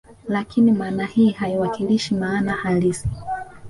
Lakini 0.27 0.71
maana 0.71 1.05
hii 1.05 1.31
haiwakilishi 1.31 2.15
maana 2.15 2.51
halisi 2.53 3.09